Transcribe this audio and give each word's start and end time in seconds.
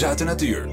Nieuws 0.00 0.12
uit 0.12 0.18
de 0.18 0.24
natuur. 0.24 0.68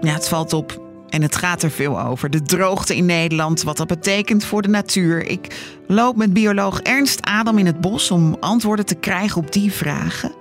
Ja, 0.00 0.12
het 0.12 0.28
valt 0.28 0.52
op. 0.52 0.80
En 1.08 1.22
het 1.22 1.36
gaat 1.36 1.62
er 1.62 1.70
veel 1.70 2.00
over. 2.00 2.30
De 2.30 2.42
droogte 2.42 2.96
in 2.96 3.06
Nederland, 3.06 3.62
wat 3.62 3.76
dat 3.76 3.86
betekent 3.86 4.44
voor 4.44 4.62
de 4.62 4.68
natuur. 4.68 5.26
Ik 5.26 5.56
loop 5.86 6.16
met 6.16 6.32
bioloog 6.32 6.80
Ernst 6.80 7.22
Adam 7.26 7.58
in 7.58 7.66
het 7.66 7.80
bos 7.80 8.10
om 8.10 8.36
antwoorden 8.40 8.86
te 8.86 8.94
krijgen 8.94 9.42
op 9.42 9.52
die 9.52 9.72
vragen. 9.72 10.34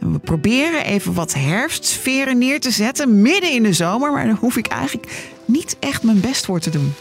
En 0.00 0.12
we 0.12 0.18
proberen 0.18 0.84
even 0.84 1.14
wat 1.14 1.34
herfstsferen 1.34 2.38
neer 2.38 2.60
te 2.60 2.70
zetten 2.70 3.22
midden 3.22 3.52
in 3.52 3.62
de 3.62 3.72
zomer, 3.72 4.12
maar 4.12 4.26
daar 4.26 4.36
hoef 4.36 4.56
ik 4.56 4.66
eigenlijk 4.66 5.30
niet 5.44 5.76
echt 5.80 6.02
mijn 6.02 6.20
best 6.20 6.44
voor 6.44 6.60
te 6.60 6.70
doen. 6.70 6.94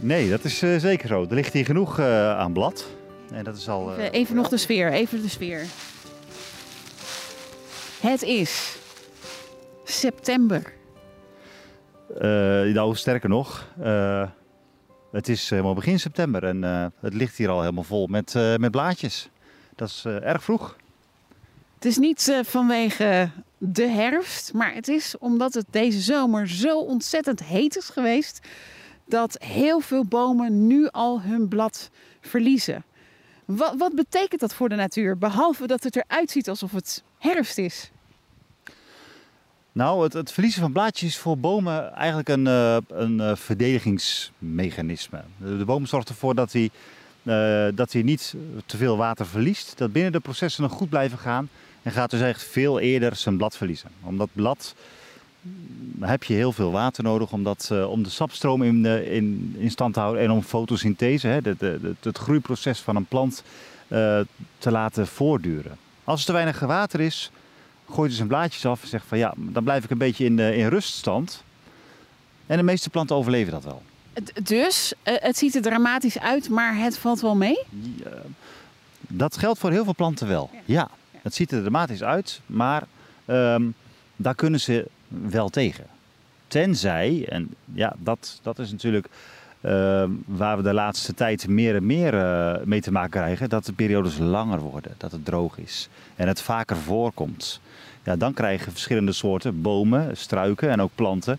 Nee, 0.00 0.30
dat 0.30 0.44
is 0.44 0.62
eh, 0.62 0.76
zeker 0.78 1.08
zo. 1.08 1.26
Er 1.28 1.34
ligt 1.34 1.52
hier 1.52 1.64
genoeg 1.64 1.98
eh, 1.98 2.38
aan 2.38 2.52
blad. 2.52 2.86
En 3.32 3.44
dat 3.44 3.56
is 3.56 3.68
al. 3.68 3.92
eh, 3.92 3.98
Even, 3.98 4.12
even 4.12 4.36
nog 4.36 4.48
de 4.48 4.56
sfeer, 4.56 4.92
even 4.92 5.22
de 5.22 5.28
sfeer. 5.28 5.60
Het 8.06 8.22
is 8.22 8.76
september. 9.84 10.72
eh, 12.18 12.74
nou, 12.74 12.94
sterker 12.94 13.28
nog, 13.28 13.68
eh, 13.80 14.28
het 15.12 15.28
is 15.28 15.50
helemaal 15.50 15.74
begin 15.74 15.98
september 15.98 16.44
en 16.44 16.64
eh, 16.64 16.86
het 17.00 17.14
ligt 17.14 17.36
hier 17.36 17.48
al 17.48 17.60
helemaal 17.60 17.84
vol 17.84 18.06
met, 18.06 18.34
met 18.56 18.70
blaadjes. 18.70 19.28
Dat 19.74 19.88
is 19.88 20.04
erg 20.04 20.42
vroeg. 20.42 20.76
Het 21.74 21.84
is 21.84 21.96
niet 21.96 22.40
vanwege 22.42 23.30
de 23.58 23.86
herfst, 23.86 24.52
maar 24.52 24.74
het 24.74 24.88
is 24.88 25.18
omdat 25.18 25.54
het 25.54 25.66
deze 25.70 26.00
zomer 26.00 26.48
zo 26.48 26.78
ontzettend 26.78 27.42
heet 27.42 27.76
is 27.76 27.88
geweest 27.88 28.46
dat 29.04 29.42
heel 29.42 29.80
veel 29.80 30.04
bomen 30.04 30.66
nu 30.66 30.88
al 30.90 31.20
hun 31.20 31.48
blad 31.48 31.90
verliezen. 32.20 32.84
Wat, 33.44 33.74
wat 33.76 33.94
betekent 33.94 34.40
dat 34.40 34.54
voor 34.54 34.68
de 34.68 34.74
natuur, 34.74 35.18
behalve 35.18 35.66
dat 35.66 35.82
het 35.82 35.96
eruit 35.96 36.30
ziet 36.30 36.48
alsof 36.48 36.72
het 36.72 37.02
herfst 37.18 37.58
is? 37.58 37.90
Nou, 39.76 40.02
het, 40.02 40.12
het 40.12 40.32
verliezen 40.32 40.60
van 40.60 40.72
blaadjes 40.72 41.08
is 41.08 41.18
voor 41.18 41.38
bomen 41.38 41.94
eigenlijk 41.94 42.28
een, 42.28 42.46
eh, 42.46 42.76
een 42.88 43.20
eh, 43.20 43.36
verdedigingsmechanisme. 43.36 45.20
De, 45.36 45.64
boom 45.64 45.86
zorgt 45.86 46.08
ervoor 46.08 46.34
dat 46.34 46.52
hij, 46.52 46.70
eh, 47.22 47.76
dat 47.76 47.92
hij 47.92 48.02
niet 48.02 48.34
te 48.66 48.76
veel 48.76 48.96
water 48.96 49.26
verliest. 49.26 49.78
Dat 49.78 49.92
binnen 49.92 50.12
de 50.12 50.20
processen 50.20 50.62
nog 50.62 50.72
goed 50.72 50.88
blijven 50.88 51.18
gaan. 51.18 51.48
En 51.82 51.92
gaat 51.92 52.10
dus 52.10 52.20
echt 52.20 52.42
veel 52.42 52.80
eerder 52.80 53.16
zijn 53.16 53.36
blad 53.36 53.56
verliezen. 53.56 53.90
Omdat 54.02 54.28
blad 54.32 54.74
mm, 55.40 56.02
heb 56.02 56.24
je 56.24 56.34
heel 56.34 56.52
veel 56.52 56.72
water 56.72 57.02
nodig 57.04 57.32
om, 57.32 57.42
dat, 57.42 57.68
eh, 57.72 57.90
om 57.90 58.02
de 58.02 58.10
sapstroom 58.10 58.62
in, 58.62 58.84
in, 58.86 59.54
in 59.58 59.70
stand 59.70 59.94
te 59.94 60.00
houden. 60.00 60.22
En 60.22 60.30
om 60.30 60.42
fotosynthese, 60.42 61.26
hè, 61.26 61.38
het 62.00 62.18
groeiproces 62.18 62.80
van 62.80 62.96
een 62.96 63.06
plant, 63.06 63.42
te 64.58 64.70
laten 64.70 65.06
voortduren. 65.06 65.76
Als 66.04 66.20
er 66.20 66.26
te 66.26 66.32
weinig 66.32 66.60
water 66.60 67.00
is, 67.00 67.30
gooit 67.88 68.06
hij 68.06 68.16
zijn 68.16 68.28
blaadjes 68.28 68.66
af 68.66 68.82
en 68.82 68.88
zegt 68.88 69.06
van 69.06 69.18
ja, 69.18 69.34
dan 69.36 69.64
blijf 69.64 69.84
ik 69.84 69.90
een 69.90 69.98
beetje 69.98 70.24
in, 70.24 70.38
eh, 70.38 70.58
in 70.58 70.68
ruststand. 70.68 71.42
En 72.46 72.56
de 72.56 72.62
meeste 72.62 72.90
planten 72.90 73.16
overleven 73.16 73.52
dat 73.52 73.64
wel. 73.64 73.82
Dus, 74.42 74.92
eh, 75.02 75.14
het 75.18 75.36
ziet 75.36 75.54
er 75.54 75.62
dramatisch 75.62 76.18
uit, 76.18 76.48
maar 76.48 76.76
het 76.76 76.98
valt 76.98 77.20
wel 77.20 77.36
mee. 77.36 77.58
Ja, 78.04 78.10
dat 79.00 79.36
geldt 79.36 79.58
voor 79.58 79.70
heel 79.70 79.84
veel 79.84 79.94
planten 79.94 80.28
wel. 80.28 80.50
Ja, 80.64 80.90
het 81.22 81.34
ziet 81.34 81.52
er 81.52 81.60
dramatisch 81.60 82.02
uit, 82.02 82.40
maar 82.46 82.82
ehm, 83.24 83.62
daar 84.16 84.34
kunnen 84.34 84.60
ze 84.60 84.86
wel 85.08 85.48
tegen. 85.48 85.86
Tenzij, 86.48 87.26
en 87.28 87.54
ja, 87.74 87.94
dat, 87.98 88.38
dat 88.42 88.58
is 88.58 88.70
natuurlijk 88.70 89.08
waar 90.24 90.56
we 90.56 90.62
de 90.62 90.72
laatste 90.72 91.14
tijd 91.14 91.48
meer 91.48 91.74
en 91.74 91.86
meer 91.86 92.14
eh, 92.14 92.64
mee 92.64 92.80
te 92.80 92.92
maken 92.92 93.10
krijgen, 93.10 93.48
dat 93.48 93.64
de 93.64 93.72
periodes 93.72 94.18
langer 94.18 94.60
worden, 94.60 94.94
dat 94.96 95.12
het 95.12 95.24
droog 95.24 95.58
is 95.58 95.88
en 96.16 96.28
het 96.28 96.40
vaker 96.40 96.76
voorkomt. 96.76 97.60
Ja, 98.02 98.16
dan 98.16 98.32
krijgen 98.32 98.72
verschillende 98.72 99.12
soorten 99.12 99.62
bomen, 99.62 100.16
struiken 100.16 100.70
en 100.70 100.80
ook 100.80 100.90
planten 100.94 101.38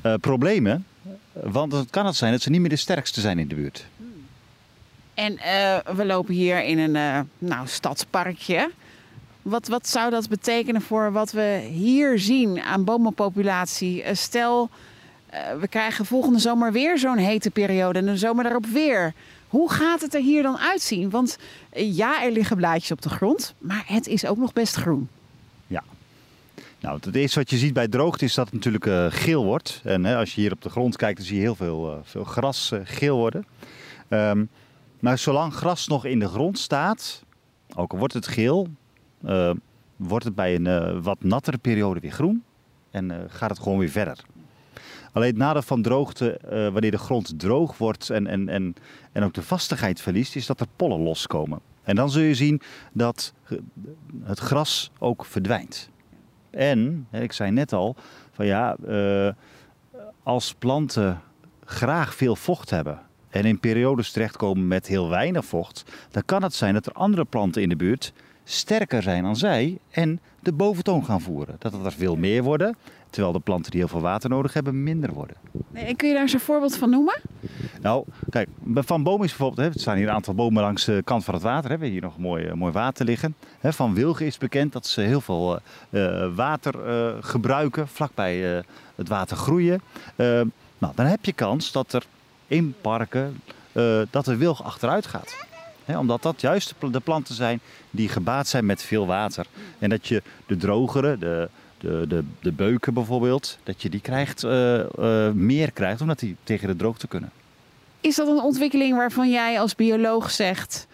eh, 0.00 0.14
problemen. 0.20 0.86
Want 1.32 1.72
het 1.72 1.90
kan 1.90 2.06
het 2.06 2.16
zijn 2.16 2.32
dat 2.32 2.42
ze 2.42 2.50
niet 2.50 2.60
meer 2.60 2.70
de 2.70 2.76
sterkste 2.76 3.20
zijn 3.20 3.38
in 3.38 3.48
de 3.48 3.54
buurt. 3.54 3.86
En 5.14 5.38
eh, 5.38 5.78
we 5.94 6.04
lopen 6.04 6.34
hier 6.34 6.64
in 6.64 6.78
een 6.78 7.28
nou, 7.38 7.66
stadsparkje. 7.66 8.70
Wat, 9.42 9.68
wat 9.68 9.88
zou 9.88 10.10
dat 10.10 10.28
betekenen 10.28 10.82
voor 10.82 11.12
wat 11.12 11.32
we 11.32 11.68
hier 11.72 12.18
zien 12.18 12.60
aan 12.60 12.84
bomenpopulatie? 12.84 14.04
Stel, 14.12 14.70
we 15.60 15.68
krijgen 15.68 16.06
volgende 16.06 16.38
zomer 16.38 16.72
weer 16.72 16.98
zo'n 16.98 17.16
hete 17.16 17.50
periode 17.50 17.98
en 17.98 18.06
de 18.06 18.16
zomer 18.16 18.44
daarop 18.44 18.66
weer. 18.66 19.14
Hoe 19.48 19.70
gaat 19.72 20.00
het 20.00 20.14
er 20.14 20.20
hier 20.20 20.42
dan 20.42 20.58
uitzien? 20.58 21.10
Want 21.10 21.38
eh, 21.70 21.96
ja, 21.96 22.24
er 22.24 22.32
liggen 22.32 22.56
blaadjes 22.56 22.90
op 22.90 23.02
de 23.02 23.08
grond, 23.08 23.54
maar 23.58 23.84
het 23.86 24.06
is 24.06 24.26
ook 24.26 24.36
nog 24.36 24.52
best 24.52 24.74
groen. 24.74 25.08
Nou, 26.80 26.98
het 27.00 27.14
eerste 27.14 27.38
wat 27.38 27.50
je 27.50 27.56
ziet 27.56 27.72
bij 27.72 27.88
droogte 27.88 28.24
is 28.24 28.34
dat 28.34 28.44
het 28.44 28.54
natuurlijk 28.54 28.86
eh, 28.86 29.06
geel 29.08 29.44
wordt. 29.44 29.80
En 29.84 30.04
hè, 30.04 30.16
als 30.16 30.34
je 30.34 30.40
hier 30.40 30.52
op 30.52 30.62
de 30.62 30.70
grond 30.70 30.96
kijkt, 30.96 31.18
dan 31.18 31.26
zie 31.26 31.36
je 31.36 31.42
heel 31.42 31.54
veel, 31.54 31.92
eh, 31.92 31.98
veel 32.02 32.24
gras 32.24 32.70
eh, 32.70 32.80
geel 32.84 33.16
worden. 33.16 33.44
Ehm, 34.08 34.44
maar 35.00 35.18
zolang 35.18 35.54
gras 35.54 35.86
nog 35.86 36.04
in 36.04 36.18
de 36.18 36.28
grond 36.28 36.58
staat, 36.58 37.22
ook 37.74 37.92
al 37.92 37.98
wordt 37.98 38.14
het 38.14 38.26
geel, 38.26 38.68
eh, 39.24 39.50
wordt 39.96 40.24
het 40.24 40.34
bij 40.34 40.54
een 40.54 40.66
eh, 40.66 40.98
wat 41.02 41.22
nattere 41.22 41.58
periode 41.58 42.00
weer 42.00 42.12
groen. 42.12 42.44
En 42.90 43.10
eh, 43.10 43.16
gaat 43.28 43.50
het 43.50 43.58
gewoon 43.58 43.78
weer 43.78 43.88
verder. 43.88 44.18
Alleen 45.18 45.30
het 45.30 45.38
nadeel 45.38 45.62
van 45.62 45.82
droogte, 45.82 46.30
eh, 46.30 46.68
wanneer 46.68 46.90
de 46.90 46.98
grond 46.98 47.38
droog 47.38 47.78
wordt 47.78 48.10
en, 48.10 48.26
en, 48.26 48.48
en, 48.48 48.74
en 49.12 49.22
ook 49.22 49.34
de 49.34 49.42
vastigheid 49.42 50.00
verliest, 50.00 50.36
is 50.36 50.46
dat 50.46 50.60
er 50.60 50.66
pollen 50.76 51.00
loskomen. 51.00 51.60
En 51.82 51.96
dan 51.96 52.10
zul 52.10 52.22
je 52.22 52.34
zien 52.34 52.60
dat 52.92 53.32
het 54.22 54.38
gras 54.38 54.90
ook 54.98 55.24
verdwijnt. 55.24 55.90
En, 56.50 57.06
ik 57.12 57.32
zei 57.32 57.50
net 57.50 57.72
al, 57.72 57.96
van 58.32 58.46
ja, 58.46 58.76
eh, 58.86 59.30
als 60.22 60.54
planten 60.54 61.20
graag 61.64 62.14
veel 62.14 62.36
vocht 62.36 62.70
hebben 62.70 63.00
en 63.28 63.44
in 63.44 63.60
periodes 63.60 64.10
terechtkomen 64.10 64.68
met 64.68 64.86
heel 64.86 65.08
weinig 65.08 65.44
vocht, 65.44 65.84
dan 66.10 66.22
kan 66.24 66.42
het 66.42 66.54
zijn 66.54 66.74
dat 66.74 66.86
er 66.86 66.92
andere 66.92 67.24
planten 67.24 67.62
in 67.62 67.68
de 67.68 67.76
buurt 67.76 68.12
sterker 68.50 69.02
zijn 69.02 69.22
dan 69.22 69.36
zij 69.36 69.78
en 69.90 70.20
de 70.40 70.52
boventoon 70.52 71.04
gaan 71.04 71.20
voeren. 71.20 71.56
Dat 71.58 71.72
het 71.72 71.84
er 71.84 71.92
veel 71.92 72.16
meer 72.16 72.42
worden, 72.42 72.76
terwijl 73.10 73.32
de 73.32 73.40
planten 73.40 73.70
die 73.70 73.80
heel 73.80 73.88
veel 73.88 74.00
water 74.00 74.30
nodig 74.30 74.52
hebben 74.52 74.82
minder 74.82 75.12
worden. 75.12 75.36
Nee, 75.70 75.84
en 75.84 75.96
kun 75.96 76.08
je 76.08 76.14
daar 76.14 76.22
eens 76.22 76.32
een 76.32 76.40
voorbeeld 76.40 76.76
van 76.76 76.90
noemen? 76.90 77.20
Nou, 77.80 78.04
kijk, 78.30 78.48
van 78.74 79.02
bomen 79.02 79.24
is 79.24 79.36
bijvoorbeeld, 79.36 79.66
hè, 79.66 79.74
er 79.74 79.80
staan 79.80 79.96
hier 79.96 80.08
een 80.08 80.14
aantal 80.14 80.34
bomen 80.34 80.62
langs 80.62 80.84
de 80.84 81.02
kant 81.04 81.24
van 81.24 81.34
het 81.34 81.42
water. 81.42 81.70
Hè, 81.70 81.76
we 81.76 81.84
hebben 81.84 81.90
hier 81.90 82.02
nog 82.02 82.18
mooi, 82.18 82.46
eh, 82.46 82.52
mooi 82.52 82.72
water 82.72 83.04
liggen. 83.04 83.34
Hè, 83.60 83.72
van 83.72 83.94
wilgen 83.94 84.26
is 84.26 84.38
bekend 84.38 84.72
dat 84.72 84.86
ze 84.86 85.00
heel 85.00 85.20
veel 85.20 85.58
eh, 85.90 86.24
eh, 86.24 86.34
water 86.34 86.74
gebruiken, 87.24 87.88
vlakbij 87.88 88.64
het 88.94 89.08
water 89.08 89.36
groeien. 89.36 89.80
Nou, 90.78 90.92
dan 90.94 91.06
heb 91.06 91.24
je 91.24 91.32
kans 91.32 91.72
dat 91.72 91.92
er 91.92 92.04
in 92.46 92.74
parken, 92.80 93.40
dat 94.10 94.24
de 94.24 94.36
wilg 94.36 94.64
achteruit 94.64 95.06
gaat. 95.06 95.46
Omdat 95.96 96.22
dat 96.22 96.40
juist 96.40 96.68
de 96.68 96.74
pl- 96.78 96.90
de 96.90 97.00
planten 97.00 97.34
zijn 97.34 97.60
die 97.90 98.08
gebaat 98.08 98.48
zijn 98.48 98.66
met 98.66 98.82
veel 98.82 99.06
water. 99.06 99.46
En 99.78 99.90
dat 99.90 100.06
je 100.06 100.22
de 100.46 100.56
drogere, 100.56 101.18
de, 101.18 101.48
de, 101.78 102.04
de, 102.08 102.24
de 102.40 102.52
beuken 102.52 102.94
bijvoorbeeld, 102.94 103.58
dat 103.62 103.82
je 103.82 103.90
die 103.90 104.00
krijgt, 104.00 104.44
eh, 104.44 104.80
eh, 104.80 105.32
meer 105.32 105.72
krijgt, 105.72 106.00
omdat 106.00 106.18
die 106.18 106.36
tegen 106.42 106.68
de 106.68 106.76
droogte 106.76 107.06
kunnen. 107.06 107.30
Is 108.00 108.16
dat 108.16 108.28
een 108.28 108.40
ontwikkeling 108.40 108.96
waarvan 108.96 109.30
jij 109.30 109.60
als 109.60 109.74
bioloog 109.74 110.30
zegt 110.30 110.86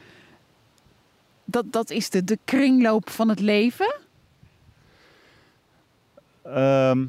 dat 1.45 1.73
dat 1.73 1.91
is 1.91 2.11
de, 2.11 2.25
de 2.25 2.39
kringloop 2.45 3.11
van 3.11 3.29
het 3.29 3.41
leven? 3.41 3.95
Ehm, 6.43 7.05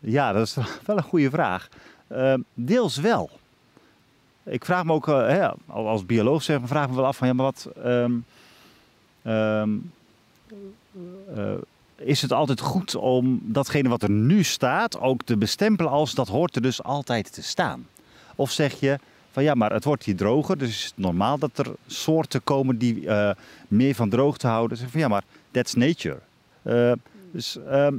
ja, 0.00 0.32
dat 0.32 0.46
is 0.46 0.56
wel 0.86 0.96
een 0.96 1.02
goede 1.02 1.30
vraag. 1.30 1.68
Ehm, 2.08 2.40
deels 2.54 2.96
wel. 2.96 3.30
Ik 4.44 4.64
vraag 4.64 4.84
me 4.84 4.92
ook, 4.92 5.08
eh, 5.08 5.14
hè, 5.28 5.48
al- 5.66 5.88
als 5.88 6.06
bioloog 6.06 6.42
zeg 6.42 6.58
maar, 6.58 6.68
vraag 6.68 6.88
me 6.88 6.94
wel 6.94 7.06
af 7.06 7.16
van 7.16 7.26
ja, 7.26 7.32
maar 7.32 7.44
wat. 7.44 7.68
ehm, 7.82 8.12
ehm, 9.22 9.70
eh, 11.36 11.52
is 11.96 12.22
het 12.22 12.32
altijd 12.32 12.60
goed 12.60 12.94
om 12.94 13.40
datgene 13.42 13.88
wat 13.88 14.02
er 14.02 14.10
nu 14.10 14.42
staat 14.42 15.00
ook 15.00 15.22
te 15.22 15.36
bestempelen 15.36 15.90
als 15.92 16.14
dat 16.14 16.28
hoort 16.28 16.56
er 16.56 16.62
dus 16.62 16.82
altijd 16.82 17.32
te 17.32 17.42
staan? 17.42 17.86
Of 18.34 18.50
zeg 18.50 18.80
je 18.80 18.98
van 19.30 19.42
ja, 19.42 19.54
maar 19.54 19.72
het 19.72 19.84
wordt 19.84 20.04
hier 20.04 20.16
droger, 20.16 20.58
dus 20.58 20.68
is 20.68 20.84
het 20.84 20.96
normaal 20.96 21.38
dat 21.38 21.58
er 21.58 21.66
soorten 21.86 22.44
komen 22.44 22.78
die 22.78 23.08
eh, 23.08 23.30
meer 23.68 23.94
van 23.94 24.08
droogte 24.08 24.46
houden? 24.46 24.76
Zeg 24.78 24.90
van 24.90 25.00
ja, 25.00 25.08
maar 25.08 25.22
that's 25.50 25.74
nature. 25.74 26.18
Dus 27.30 27.58
ehm, 27.68 27.94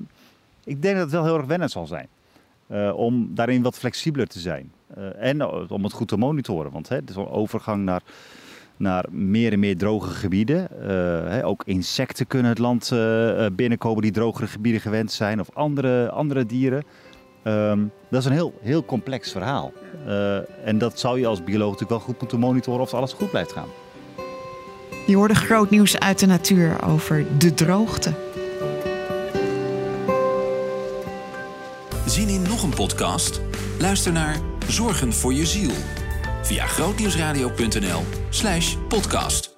ik 0.63 0.81
denk 0.81 0.94
dat 0.95 1.03
het 1.03 1.12
wel 1.12 1.24
heel 1.24 1.38
erg 1.38 1.45
wennen 1.45 1.69
zal 1.69 1.88
zijn. 1.88 2.07
om 2.94 3.36
daarin 3.36 3.62
wat 3.62 3.77
flexibeler 3.77 4.27
te 4.27 4.39
zijn. 4.39 4.71
Eh, 4.93 5.29
en 5.29 5.41
eh, 5.41 5.71
om 5.71 5.83
het 5.83 5.93
goed 5.93 6.07
te 6.07 6.17
monitoren. 6.17 6.71
Want 6.71 6.89
hè, 6.89 6.95
het 6.95 7.09
is 7.09 7.15
een 7.15 7.29
overgang 7.29 7.83
naar, 7.83 8.01
naar 8.77 9.05
meer 9.11 9.51
en 9.51 9.59
meer 9.59 9.77
droge 9.77 10.09
gebieden. 10.09 10.69
Eh, 10.81 10.87
hè, 11.31 11.45
ook 11.45 11.63
insecten 11.65 12.27
kunnen 12.27 12.49
het 12.49 12.59
land 12.59 12.91
eh, 12.91 13.45
eh, 13.45 13.51
binnenkomen 13.53 14.01
die 14.01 14.11
drogere 14.11 14.47
gebieden 14.47 14.81
gewend 14.81 15.11
zijn. 15.11 15.39
Of 15.39 15.49
andere, 15.53 16.09
andere 16.09 16.45
dieren. 16.45 16.83
Ehm, 17.43 17.79
dat 18.09 18.19
is 18.19 18.25
een 18.25 18.31
heel, 18.31 18.53
heel 18.61 18.85
complex 18.85 19.31
verhaal. 19.31 19.71
Eh, 20.05 20.67
en 20.67 20.77
dat 20.77 20.99
zou 20.99 21.19
je 21.19 21.27
als 21.27 21.43
bioloog 21.43 21.71
natuurlijk 21.71 21.99
wel 21.99 21.99
goed 21.99 22.19
moeten 22.19 22.39
monitoren 22.39 22.81
of 22.81 22.93
alles 22.93 23.13
goed 23.13 23.29
blijft 23.29 23.51
gaan. 23.51 23.67
Je 25.07 25.15
hoorde 25.15 25.35
groot 25.35 25.69
nieuws 25.69 25.99
uit 25.99 26.19
de 26.19 26.25
natuur 26.25 26.83
over 26.83 27.25
de 27.38 27.53
droogte. 27.53 28.13
Zien 32.05 32.27
in 32.27 32.41
nog 32.41 32.63
een 32.63 32.73
podcast? 32.75 33.41
Luister 33.79 34.11
naar 34.11 34.54
Zorgen 34.67 35.13
voor 35.13 35.33
je 35.33 35.45
ziel 35.45 35.71
via 36.41 36.65
grootnieuwsradio.nl/podcast. 36.65 39.54